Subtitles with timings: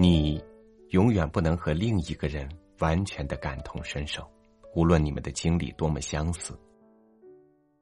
[0.00, 0.40] 你
[0.90, 4.24] 永远不能和另一个人完全的感同身受，
[4.76, 6.56] 无论你们的经历多么相似。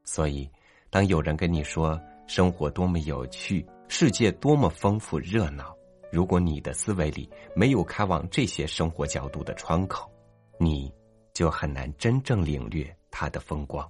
[0.03, 0.51] 所以，
[0.89, 5.77] 当有人跟你说生活多么有趣，世界多么丰富热闹，
[6.11, 10.11] 如果你的思维里没有开往这些生活角度的窗口，
[10.59, 10.91] 你
[11.35, 13.87] 就很难真正领略它的风光。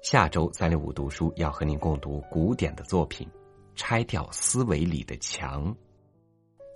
[0.00, 3.26] 下周三六五读书要和您共读古典的作品
[3.74, 5.74] 《拆掉思维里的墙》。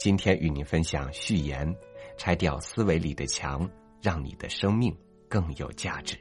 [0.07, 1.77] 今天与您分享序言：
[2.17, 3.69] 拆掉思维里的墙，
[4.01, 4.97] 让你的生命
[5.29, 6.17] 更有价值。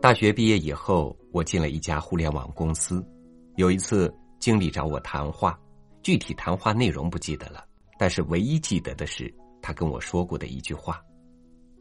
[0.00, 3.00] 大学毕业以后，我进了一家互联网公司。
[3.54, 5.56] 有一次，经理找我谈话，
[6.02, 7.64] 具体谈话内容不记得了，
[7.96, 11.00] 但是唯一记得的是他跟我说过的一句话：“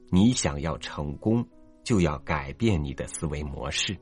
[0.09, 1.45] 你想要成功，
[1.83, 3.97] 就要改变你的思维模式。”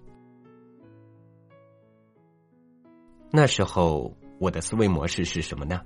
[3.31, 5.81] 那时候我的思维模式是什么呢？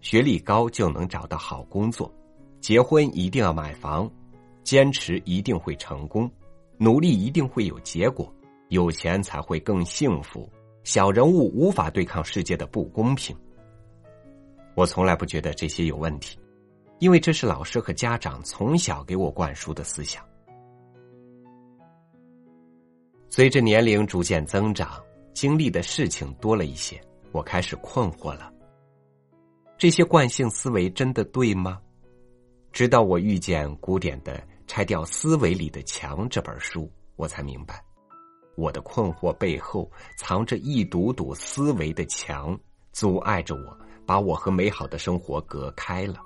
[0.00, 2.12] 学历高就能找到好工作，
[2.60, 4.10] 结婚一定要买房，
[4.62, 6.30] 坚持一定会成功，
[6.76, 8.32] 努力一定会有结果，
[8.68, 10.48] 有钱才会更幸福。
[10.84, 13.36] 小人物无法对抗世界的不公平。
[14.74, 16.38] 我从来不觉得这些有问题，
[16.98, 20.24] 因为这是老师和家长从小给我灌输的思想。
[23.30, 25.00] 随着年龄逐渐增长，
[25.32, 28.52] 经历的事情多了一些，我开始困惑了：
[29.76, 31.80] 这些惯性思维真的对吗？
[32.72, 37.82] 直到我遇见古典的《拆掉思维里的墙》这本书，我才明白。
[38.56, 42.58] 我的困惑背后藏着一堵堵思维的墙，
[42.92, 46.20] 阻碍着我，把我和美好的生活隔开了。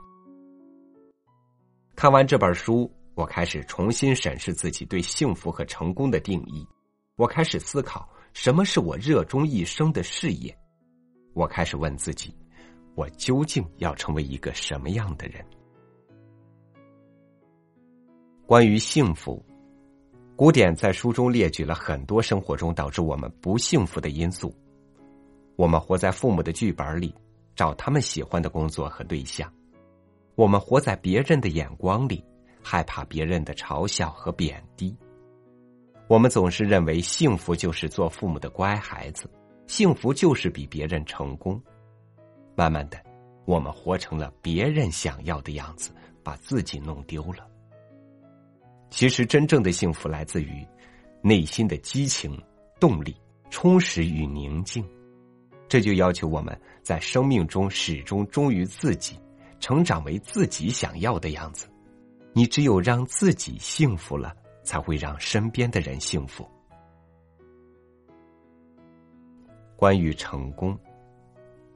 [1.95, 6.67] 看完这本书，我开始重新审视自己对幸福和成功的定义。
[7.17, 10.57] 我开始思考什么是我热衷一生的事业。
[11.35, 12.35] 我开始问自己：
[12.95, 15.45] 我究竟要成为一个什么样的人？
[18.47, 19.45] 关于幸福。
[20.35, 24.53] 古典在书中列举了很多生活中导致我们不幸福的因素。
[25.57, 27.15] 我们活在父母的剧本里，
[27.55, 29.49] 找他们喜欢的工作和对象；
[30.35, 32.25] 我们活在别人的眼光里，
[32.63, 34.97] 害怕别人的嘲笑和贬低；
[36.09, 39.29] 我们总是认为幸福就是做父母的乖孩子，
[39.67, 41.61] 幸福就是比别人成功。
[42.55, 42.99] 慢慢的，
[43.45, 45.91] 我们活成了别人想要的样子，
[46.23, 47.47] 把自己弄丢了。
[48.91, 50.67] 其实，真正的幸福来自于
[51.23, 52.39] 内心的激情、
[52.79, 53.17] 动力、
[53.51, 54.85] 充实与宁静。
[55.69, 59.19] 这就要求我们在生命中始终忠于自己，
[59.63, 61.67] 成长为自己想要的样子。
[62.35, 66.47] 你只有让自己幸福了，才会让身边的人幸福。
[69.77, 70.79] 关于成功，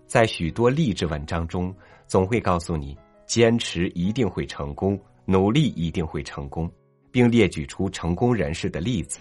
[0.07, 1.75] 在许多励志文章中，
[2.07, 2.95] 总会告诉你：
[3.25, 6.71] 坚持一定会成功，努力一定会成功。
[7.13, 9.21] 并列举出成功人士的例子。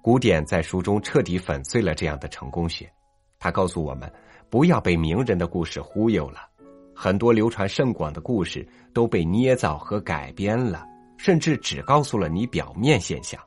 [0.00, 2.88] 古典在书中彻底粉碎了这样的成功学，
[3.40, 4.08] 他告诉我们
[4.48, 6.49] 不要被名人的故事忽悠了。
[6.94, 10.84] 很多流传甚广的故事都被捏造和改编了，
[11.16, 13.40] 甚至只告诉了你表面现象。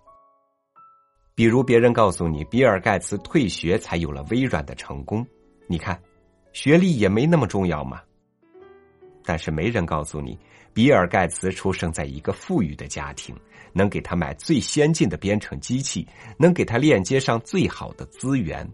[1.36, 5.26] 比如，别人告诉你比尔盖茨退学才有了微软的成功，
[5.68, 6.00] 你看，
[6.52, 8.02] 学历也没那么重要嘛。
[9.26, 10.38] 但是没人告诉你。
[10.76, 13.36] 比尔盖茨出生在一个富裕的家庭，
[13.74, 18.68] 能给他买最先进的编程机器，能给他链接上最好的资源。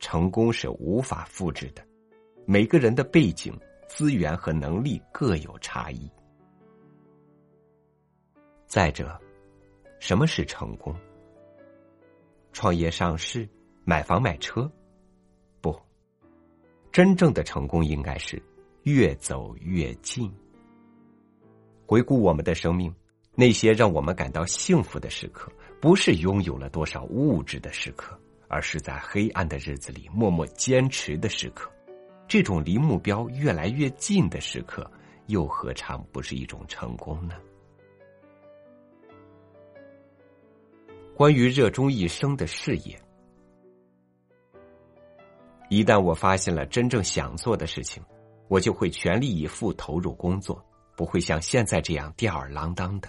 [0.00, 1.86] 成功是无法复制的，
[2.46, 6.10] 每个人的背景、资源和能力各有差异。
[8.66, 9.18] 再者，
[9.98, 10.94] 什么是成功？
[12.52, 13.48] 创业上市、
[13.84, 14.70] 买房买车？
[15.60, 15.74] 不，
[16.92, 18.42] 真正的成功应该是。
[18.82, 20.30] 越走越近。
[21.86, 22.94] 回顾我们的生命，
[23.34, 25.50] 那些让我们感到幸福的时刻，
[25.80, 28.14] 不是拥有了多少物质的时刻，
[28.46, 31.73] 而是在黑暗的日子里默默坚持的时刻。
[32.26, 34.90] 这种离目标越来越近的时刻，
[35.26, 37.34] 又何尝不是一种成功呢？
[41.16, 43.00] 关于热衷一生的事业，
[45.68, 48.02] 一旦我发现了真正想做的事情。
[48.46, 50.62] 我就会全力以赴投入工作，
[50.94, 53.08] 不会像现在这样吊儿郎当的。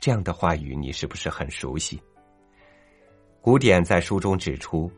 [0.00, 2.00] 这样的话语，你是不是很熟悉？
[3.42, 4.90] 古典在书中指出，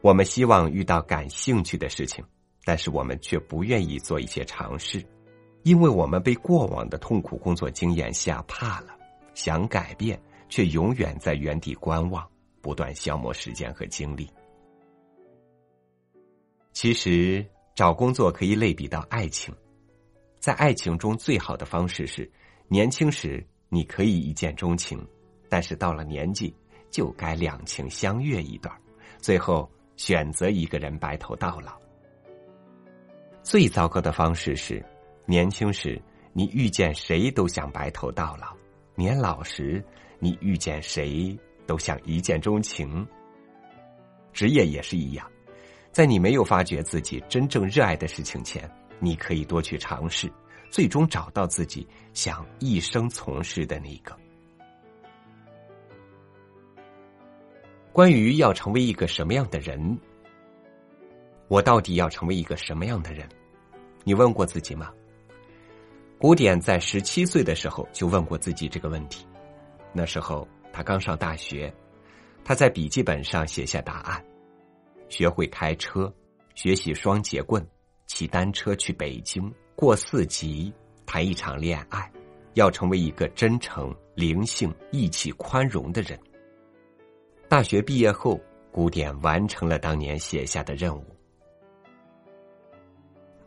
[0.00, 2.24] 我们希望遇到感兴趣的事情，
[2.64, 5.04] 但是我们却不愿意做一些尝试，
[5.62, 8.96] 因为我们被过往的痛苦工作经验吓怕了，
[9.34, 12.26] 想改变，却永远在原地观望，
[12.60, 14.28] 不断消磨时间和精力。
[16.72, 17.44] 其实，
[17.74, 19.54] 找工作可以类比到爱情，
[20.40, 22.30] 在爱情中最好的方式是，
[22.66, 25.06] 年轻时你可以一见钟情，
[25.48, 26.54] 但是到了年纪，
[26.90, 28.74] 就该两情相悦一段，
[29.18, 31.83] 最后选择一个人白头到老。
[33.44, 34.82] 最糟糕的方式是。
[35.26, 36.00] 年轻时，
[36.32, 38.48] 你遇见谁都想白头到老；
[38.94, 39.84] 年老时，
[40.18, 43.06] 你遇见谁都想一见钟情。
[44.32, 45.30] 职业也是一样，
[45.92, 48.68] 在你没有发觉自己真正热爱的事情前，
[48.98, 50.30] 你可以多去尝试，
[50.70, 54.16] 最终找到自己想一生从事的那个。
[57.92, 59.98] 关于要成为一个什么样的人，
[61.48, 63.28] 我到底要成为一个什么样的人？
[64.02, 64.92] 你问过自己吗？
[66.18, 69.26] 古典在十七岁的时候就问过自己这个问题，
[69.92, 71.72] 那时候他刚上大学，
[72.44, 74.24] 他在笔记本上写下答案：
[75.08, 76.12] 学会开车，
[76.54, 77.66] 学习双节棍，
[78.06, 80.72] 骑单车去北京，过四级，
[81.04, 82.10] 谈一场恋爱，
[82.54, 86.18] 要成为一个真诚、灵性、义气、宽容的人。
[87.48, 88.40] 大学毕业后，
[88.72, 91.04] 古典完成了当年写下的任务。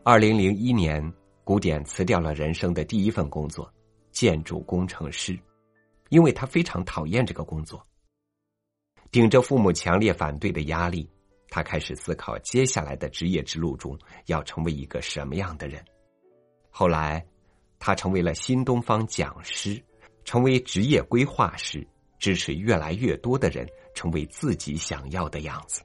[0.04, 1.12] 二零零一年。
[1.44, 3.72] 古典辞掉了人生的第一份工作，
[4.10, 5.34] 建筑工程师，
[6.10, 7.82] 因为他非常讨厌这个工作。
[9.10, 11.08] 顶着父母强烈反对的压力，
[11.48, 15.82] 他开始思考接下来的职业之路中要成为一个什么样的人。
[16.68, 17.26] 后来，
[17.78, 19.82] 他成为了新东方讲师，
[20.22, 25.80] 成为职业规划师，支持越来越多的人成为自己想要的样子。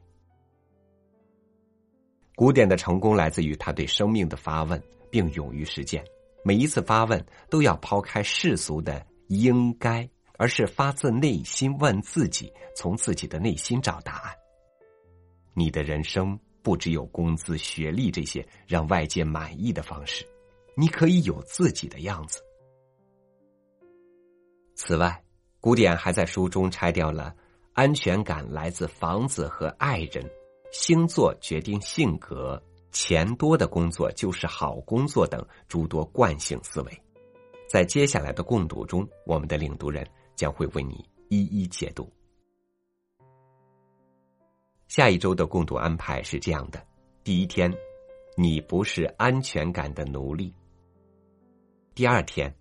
[2.36, 4.82] 古典的成功来自于他对生命的发问。
[5.14, 6.04] 并勇于实践，
[6.44, 10.10] 每一次发问都要抛开世俗的应该，
[10.40, 14.34] 而是发自内心问自己，从自己的内心找答案。
[15.54, 20.26] 你的人生不只有工资、学历这些让外界满意的方式，
[20.76, 22.42] 你可以有自己的样子。
[24.74, 25.24] 此外，
[25.60, 27.36] 古典还在书中拆掉了
[27.74, 30.28] 安全感来自房子和爱人，
[30.74, 32.62] 星座决定性格。
[32.92, 37.02] 钱多的工作就是好工作等诸多惯性思维，
[37.68, 42.08] 在接下来的共读中，我们的领读人将会为你一一解读。
[44.88, 46.86] 下一周的共读安排是这样的：
[47.24, 47.74] 第一天，
[48.38, 50.54] 你不是安全感的奴隶；
[51.96, 52.56] 第二天，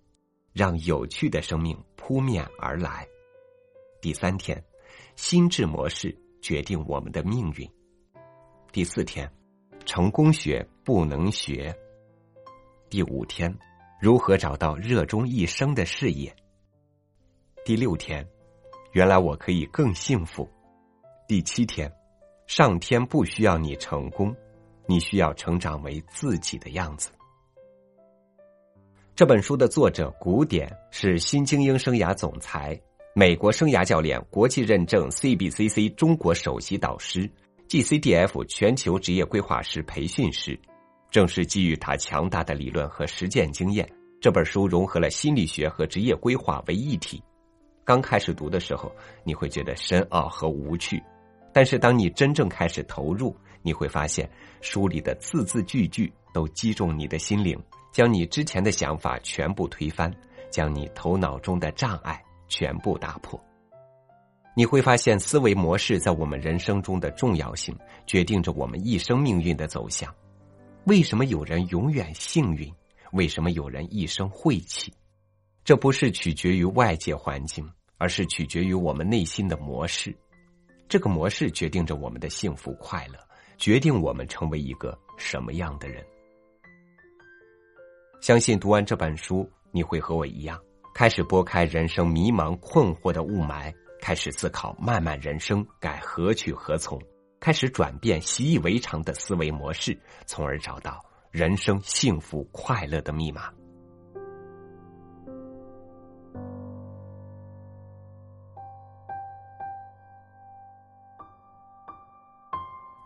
[0.51, 3.07] 让有趣的生命扑面而来；
[4.01, 4.63] 第三天，
[5.15, 7.69] 心智模式决定我们的命运；
[8.73, 9.31] 第四天。
[9.85, 11.75] 成功学不能学。
[12.89, 13.55] 第五天，
[14.01, 16.35] 如何找到热衷一生的事业？
[17.63, 18.27] 第六天，
[18.93, 20.49] 原来我可以更幸福。
[21.27, 21.93] 第七天，
[22.47, 24.35] 上天不需要你成功，
[24.87, 27.11] 你需要成长为自己的样子。
[29.15, 32.81] 这本书的作者古典是新精英生涯总裁，
[33.13, 37.29] 美国生涯教练，国际认证 CBCC 中国首席导师。
[37.67, 40.59] GCDF 全球职业规划师培训师，
[41.09, 43.89] 正是基于他强大的理论和实践经验，
[44.21, 47.23] 这本书融合了心理学和职业规划为一体。
[47.83, 48.91] 刚开始读的时候，
[49.23, 51.01] 你会觉得深奥和无趣，
[51.51, 54.29] 但是当你真正开始投入，你会发现
[54.61, 57.59] 书里的字字句句都击中你的心灵，
[57.91, 60.13] 将你之前的想法全部推翻，
[60.51, 63.43] 将你头脑中的障碍全部打破。
[64.55, 70.13] 你会发现，思维模式在我们人生中的重要性，决定着我们一生命运的走向。
[70.85, 72.71] 为什么有人永远幸运？
[73.13, 74.93] 为什么有人一生晦气？
[75.63, 77.67] 这不是取决于外界环境，
[77.97, 80.15] 而是取决于我们内心的模式。
[80.87, 83.17] 这个模式决定着我们的幸福快乐，
[83.57, 86.03] 决定我们成为一个什么样的人。
[88.21, 90.59] 相信读完这本书，你会和我一样，
[90.93, 93.73] 开始拨开人生迷茫困惑的雾霾。
[94.03, 97.01] 开始思考漫漫人生该何去何从，
[97.39, 103.49] 开始转变习以为常的思维模式，从而找到人生幸福快乐的密码。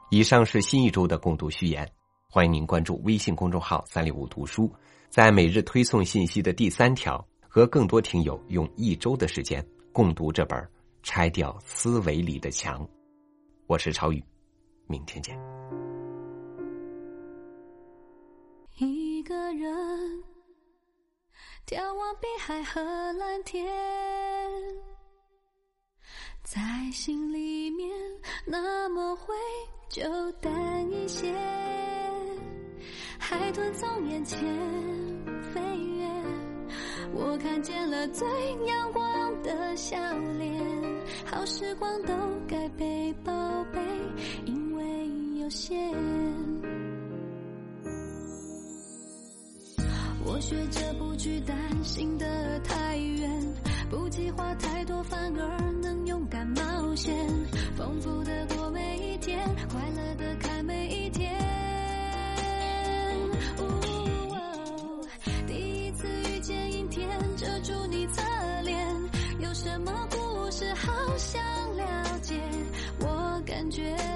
[0.10, 1.88] 以上是新一周的共读序言，
[2.27, 4.74] 欢迎您关注微信公众号“三六五读书”，
[5.12, 9.63] 在每日推送信息的第三条，和更多听友用一周的时间
[9.94, 10.76] 共读这本。
[11.04, 12.88] 拆掉思维里的墙，
[13.68, 14.24] 我是超宇，
[14.88, 15.38] 明天见。
[18.75, 20.24] 一个人
[21.66, 22.82] 眺望碧海和
[23.13, 23.66] 蓝天，
[26.44, 26.60] 在
[26.92, 27.89] 心里面
[28.46, 29.34] 那么会
[29.89, 31.34] 就淡一些。
[33.20, 34.39] 海豚从眼前
[35.51, 35.97] 飞越，
[37.19, 38.27] 我看见了最
[38.67, 39.97] 阳光的笑
[40.38, 40.63] 脸。
[41.25, 42.13] 好时光都
[42.47, 43.31] 该被宝
[43.74, 43.81] 贝，
[44.45, 44.83] 因为
[45.41, 45.77] 有限。
[50.24, 53.53] 我学着不去担心的太远，
[53.89, 57.15] 不计划太多，反而能勇敢冒险，
[57.75, 61.36] 丰富的过每一天，快乐的看每一天。
[73.67, 74.06] 感觉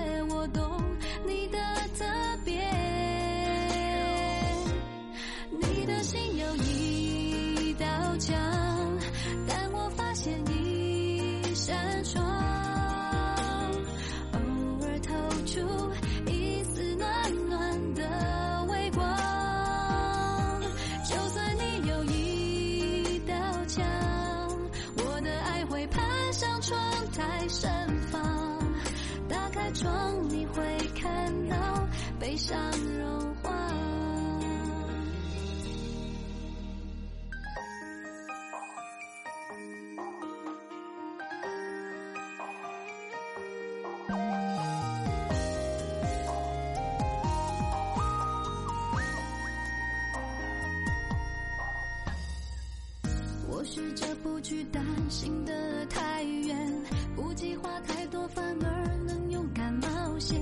[54.23, 56.83] 不去担心的太远，
[57.15, 60.39] 不计划太多，反而能勇敢冒险，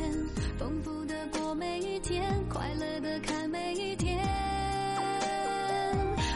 [0.57, 4.17] 丰富的过每一天，快乐的看每一天。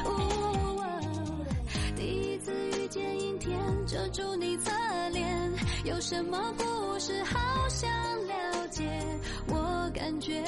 [0.05, 1.45] 哦
[1.95, 4.71] 第一次遇见阴天，遮住你侧
[5.11, 5.51] 脸，
[5.85, 7.89] 有什么故事好想
[8.27, 8.83] 了解？
[9.47, 10.43] 我感觉